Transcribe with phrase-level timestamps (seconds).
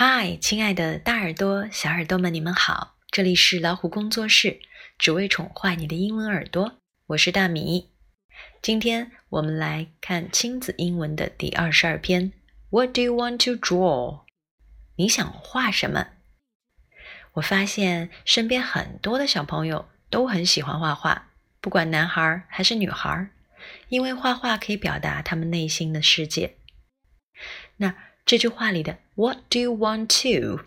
[0.00, 2.94] 嗨，亲爱的大耳朵、小耳朵们，你们好！
[3.10, 4.60] 这里是老虎工作室，
[4.96, 6.78] 只为宠坏你的英文耳朵。
[7.08, 7.90] 我是大米。
[8.62, 12.32] 今天我们来看亲子英文的第二十二篇。
[12.70, 14.20] What do you want to draw？
[14.94, 16.06] 你想画什么？
[17.32, 23.30] 我发现身边很多的小朋友都很喜欢画画，不管男孩还是女孩，
[23.88, 26.54] 因为画画可以表达他们内心的世界。
[27.78, 27.96] 那
[28.28, 30.62] 这句话里的 "What do you want to"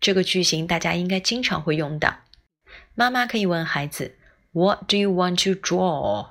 [0.00, 2.20] 这个句型，大家应该经常会用到。
[2.94, 4.16] 妈妈可以问孩子
[4.52, 6.30] "What do you want to draw"？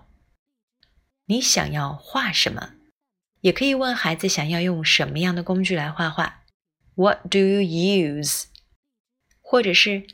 [1.25, 2.71] 你想要画什么？
[3.41, 6.41] 也可以问孩子想要用什么样的工具来画画。
[6.95, 8.45] What do you use？
[9.41, 10.07] 或者是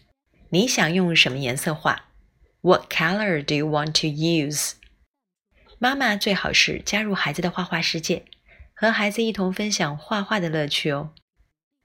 [0.49, 2.09] 你想用什么颜色画
[2.59, 4.73] ？What color do you want to use？
[5.79, 8.26] 妈妈最好是加入孩子的画画世界。
[8.75, 11.13] 和孩子一同分享画画的乐趣哦。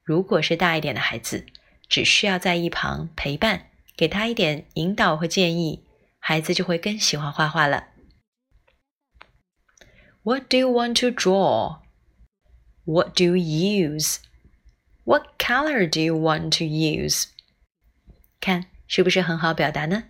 [0.02, 1.46] 如果是大一点的孩子，
[1.88, 5.84] 只需要在一旁陪伴，给他一点引导和建议，
[6.18, 7.88] 孩子就会更喜欢画画了。
[10.22, 11.78] What do you want to draw?
[12.84, 14.16] What do you use?
[15.04, 17.26] What color do you want to use?
[18.40, 20.04] 看是不是很好表达呢？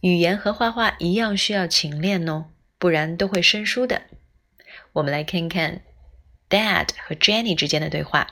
[0.00, 2.46] 语言和画画一样需要勤练哦，
[2.78, 4.02] 不然都会生疏的。
[4.95, 5.81] 我们来看看
[6.49, 8.27] Dad 和 Jenny 之间的对话。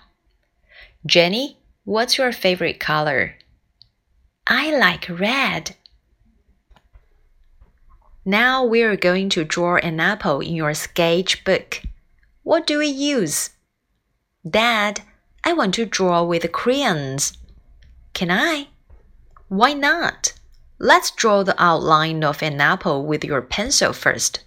[1.06, 3.36] Jenny, what's your favorite color?
[4.46, 5.76] I like red.
[8.26, 11.82] Now we're going to draw an apple in your sketchbook.
[12.44, 13.52] What do we use?
[14.44, 15.02] Dad,
[15.44, 17.34] I want to draw with crayons.
[18.14, 18.68] Can I?
[19.48, 20.34] Why not?
[20.80, 24.42] Let's draw the outline of an apple with your pencil first.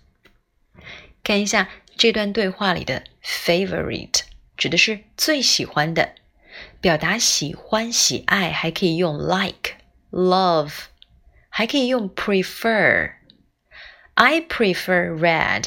[1.25, 4.22] 看一下 这段对话里的 favorite
[4.56, 6.14] 指的是最喜欢的，
[6.80, 9.78] 表达喜欢、喜爱，还可以用 like、
[10.12, 10.73] love，
[11.50, 13.13] 还可以用 prefer。
[14.13, 15.66] I prefer red，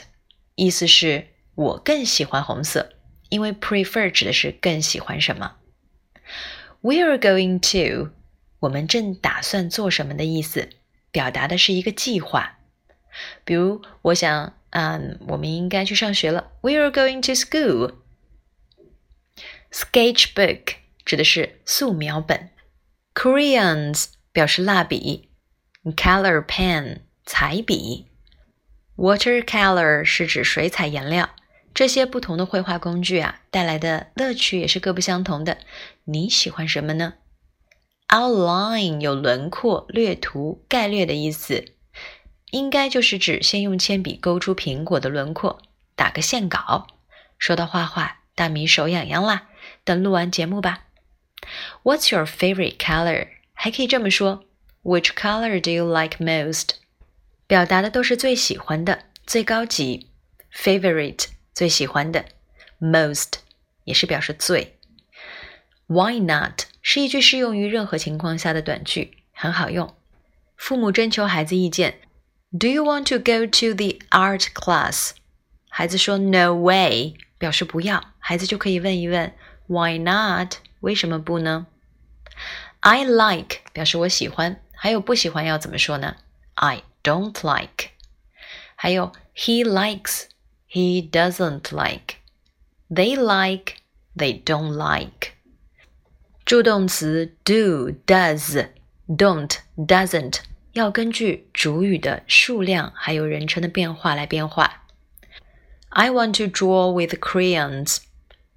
[0.55, 1.27] 意思是
[1.57, 2.93] 我更喜欢红色，
[3.29, 5.57] 因为 prefer 指的是更喜欢什么。
[6.81, 8.11] We are going to，
[8.61, 10.71] 我们正打算做什么的意思，
[11.11, 12.59] 表达的是一个计划。
[13.45, 14.55] 比如，我想。
[14.71, 16.53] 嗯，我们应该去上学了。
[16.61, 17.95] We are going to school.
[19.73, 22.51] Sketchbook 指的是素描本
[23.15, 25.31] ，crayons 表示蜡笔
[25.85, 28.07] ，color pen 彩笔
[28.97, 31.31] ，watercolor 是指水彩颜料。
[31.73, 35.59] 这些不同的绘画工具啊，带来的乐趣也是各不相同的。
[36.05, 37.15] 你喜欢什么呢
[38.09, 41.65] ？Outline 有轮廓、略图、概略的意思。
[42.51, 45.61] 应该就是指先用铅笔勾出苹果的轮廓，
[45.95, 46.87] 打个线稿。
[47.39, 49.49] 说到画画，大米手痒痒啦，
[49.85, 50.87] 等录完节目吧。
[51.83, 53.29] What's your favorite color？
[53.55, 54.45] 还可以这么说
[54.83, 56.71] ，Which color do you like most？
[57.47, 60.11] 表达的都是最喜欢的，最高级。
[60.55, 62.25] Favorite 最喜欢的
[62.81, 63.35] ，most
[63.85, 64.79] 也是表示最。
[65.87, 69.95] Why not 是一句适用于任何情况下的短句，很好用。
[70.57, 72.01] 父母征求孩子意见。
[72.58, 75.12] Do you want to go to the art class？
[75.70, 78.14] 孩子说 No way，表示不要。
[78.20, 79.34] 孩子就可以问一问
[79.68, 80.56] Why not？
[80.80, 81.68] 为什么不呢？
[82.80, 86.16] I like 表示我喜欢，还有不喜欢要怎么说呢？
[86.54, 87.90] I don't like。
[88.76, 95.32] 还有 He likes，He doesn't like。They like，They don't like。
[96.46, 100.40] 助动词 do、does、don't、doesn't。
[100.73, 104.85] 要根据主语的数量还有人称的变化来变化。
[105.89, 107.99] I want to draw with crayons.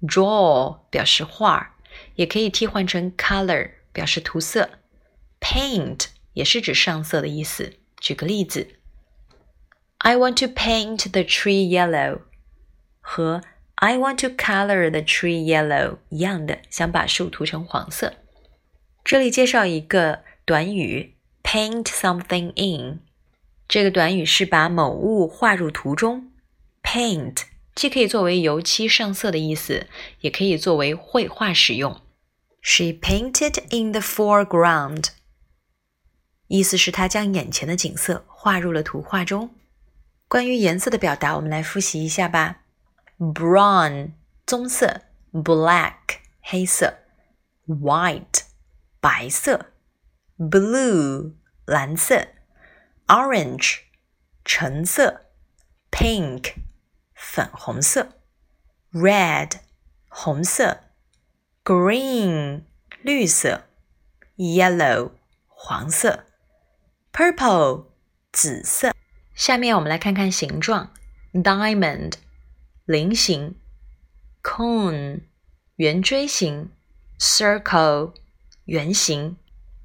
[0.00, 1.70] Draw 表示画，
[2.14, 4.70] 也可以替换成 color 表示涂色。
[5.40, 7.74] Paint 也是指上色的意思。
[7.98, 8.68] 举个例子
[9.98, 12.20] ，I want to paint the tree yellow
[13.00, 13.42] 和
[13.76, 18.14] I want to color the tree yellow 一样的，想把树涂成黄色。
[19.02, 21.13] 这里介绍一个短语。
[21.54, 22.98] Paint something in，
[23.68, 26.32] 这个短语是把某物画入图中。
[26.82, 27.42] Paint
[27.76, 29.86] 既可以作为油漆上色的意思，
[30.18, 32.00] 也可以作为绘画使用。
[32.60, 35.10] She painted in the foreground，
[36.48, 39.54] 意思是她将眼前的景色画入了图画中。
[40.26, 42.62] 关于颜色的表达，我们来复习一下吧。
[43.16, 44.10] Brown
[44.44, 45.02] 棕色
[45.32, 46.94] ，Black 黑色
[47.68, 48.40] ，White
[48.98, 49.66] 白色
[50.36, 51.34] ，Blue。
[51.66, 52.26] 蓝色
[53.06, 53.78] ，orange，
[54.44, 55.30] 橙色
[55.90, 56.52] ，pink，
[57.14, 58.20] 粉红色
[58.92, 59.60] ，red，
[60.08, 60.90] 红色
[61.64, 62.64] green
[63.00, 63.64] 绿色
[64.36, 65.12] ，yellow
[65.46, 66.26] 黄色
[67.10, 67.86] ，purple
[68.30, 68.92] 紫色。
[69.34, 70.92] 下面我们来看看形状
[71.32, 72.16] ：diamond
[72.84, 73.58] 菱形
[74.42, 75.22] ，cone
[75.76, 76.70] 圆锥形
[77.18, 78.12] ，circle
[78.66, 79.38] 圆形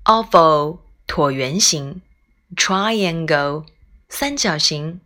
[0.04, 2.02] ，oval 椭圆形
[2.56, 3.66] ，triangle
[4.08, 5.02] 三角形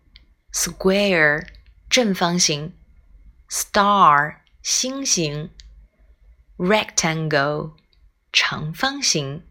[0.51, 1.47] ，square
[1.89, 2.73] 正方形
[3.49, 5.49] ，star 星形。
[6.57, 7.71] rectangle
[8.31, 9.43] 长方形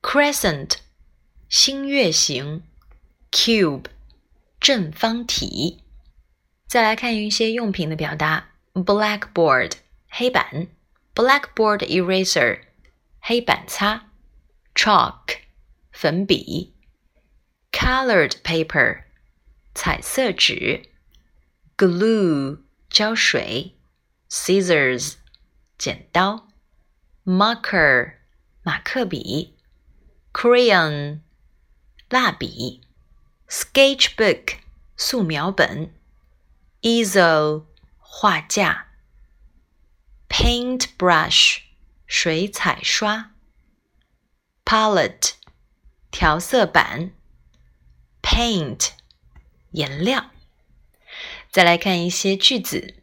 [0.00, 0.76] ，crescent
[1.48, 2.62] 星月形
[3.30, 3.84] ，cube
[4.58, 5.82] 正方体。
[6.66, 9.72] 再来看一些用品的表达：blackboard
[10.08, 10.68] 黑板
[11.14, 12.60] ，blackboard eraser
[13.20, 14.10] 黑板擦
[14.73, 15.39] ，chalk
[15.91, 16.73] 粉笔，
[17.71, 19.03] colored paper
[19.73, 20.89] 彩色纸，
[21.77, 22.59] glue
[22.89, 23.75] 胶水，
[24.29, 25.15] scissors。
[25.79, 26.49] 剪刀，
[27.23, 28.15] marker
[28.63, 29.55] 马克笔，
[30.33, 31.21] crayon
[32.09, 32.81] 蜡笔，
[33.47, 34.57] sketchbook
[34.97, 35.93] 素描本，
[36.81, 37.63] easel
[37.97, 38.87] 画架，
[40.27, 41.59] paintbrush
[42.05, 43.31] 水彩刷
[44.65, 45.31] ，palette
[46.11, 47.11] 调色板，
[48.21, 48.89] paint
[49.71, 50.31] 颜料。
[51.51, 52.95] 再来看一些句子。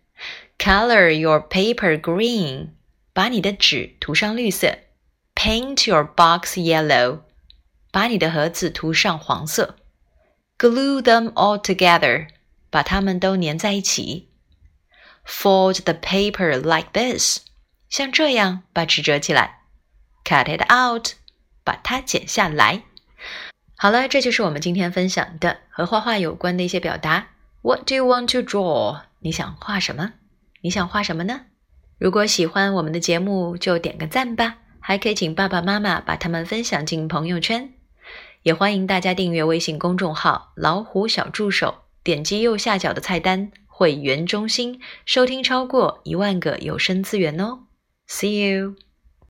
[0.58, 2.70] Color your paper green，
[3.12, 4.78] 把你的纸涂上绿色。
[5.34, 7.20] Paint your box yellow，
[7.90, 9.76] 把你的盒子涂上黄色。
[10.58, 12.28] Glue them all together，
[12.70, 14.30] 把它们都粘在一起。
[15.26, 17.40] Fold the paper like this，
[17.90, 19.64] 像这样把纸折起来。
[20.24, 21.10] Cut it out，
[21.63, 22.83] 把它剪下来。
[23.77, 27.29] 好了，这就是我们今天分享的和画画有关的一些表达。
[27.61, 29.01] What do you want to draw？
[29.19, 30.13] 你想画什么？
[30.61, 31.41] 你想画什么呢？
[31.97, 37.73] 如果喜欢我们的节目，就点个赞吧，还可以请爸爸妈妈把它们分享进朋友圈。
[38.43, 47.59] 也欢迎大家订阅微信公众号“老虎小助手”，点击右下角的菜单“会员中心”，收听超过一万个有声资源哦。
[48.07, 48.75] See you。